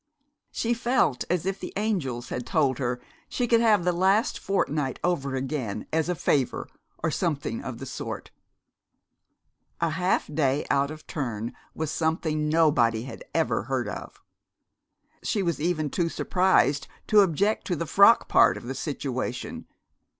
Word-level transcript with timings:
She 0.51 0.73
felt 0.73 1.25
as 1.29 1.45
if 1.45 1.59
the 1.59 1.73
angels 1.77 2.29
had 2.29 2.43
told 2.47 2.79
her 2.79 2.99
she 3.29 3.47
could 3.47 3.61
have 3.61 3.83
the 3.83 3.91
last 3.91 4.39
fortnight 4.39 4.99
over 5.03 5.35
again, 5.35 5.85
as 5.93 6.09
a 6.09 6.15
favor, 6.15 6.67
or 7.03 7.11
something 7.11 7.61
of 7.61 7.77
the 7.77 7.85
sort. 7.85 8.31
A 9.79 9.91
half 9.91 10.25
day 10.25 10.65
out 10.71 10.89
of 10.89 11.05
turn 11.05 11.53
was 11.75 11.91
something 11.91 12.49
nobody 12.49 13.03
had 13.03 13.23
ever 13.35 13.61
heard 13.65 13.87
of. 13.87 14.19
She 15.21 15.43
was 15.43 15.61
even 15.61 15.91
too 15.91 16.09
surprised 16.09 16.87
to 17.05 17.19
object 17.21 17.67
to 17.67 17.75
the 17.75 17.85
frock 17.85 18.27
part 18.27 18.57
of 18.57 18.63
the 18.63 18.73
situation. 18.73 19.67